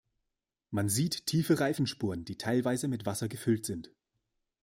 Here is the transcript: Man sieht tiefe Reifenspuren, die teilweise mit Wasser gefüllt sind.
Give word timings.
Man 0.71 0.89
sieht 0.89 1.27
tiefe 1.27 1.59
Reifenspuren, 1.59 2.25
die 2.25 2.35
teilweise 2.35 2.87
mit 2.87 3.05
Wasser 3.05 3.27
gefüllt 3.29 3.67
sind. 3.67 3.91